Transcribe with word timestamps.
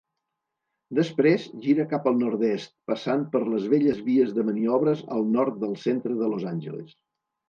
Després 0.99 1.43
gira 1.65 1.83
cap 1.91 2.07
al 2.11 2.15
nord-est, 2.21 2.73
passant 2.91 3.25
per 3.35 3.41
les 3.49 3.67
velles 3.73 3.99
vies 4.07 4.31
de 4.39 4.47
maniobres 4.47 5.05
al 5.17 5.29
nord 5.37 5.61
del 5.65 5.77
centre 5.83 6.17
de 6.23 6.31
Los 6.33 6.47
Angeles. 6.53 6.97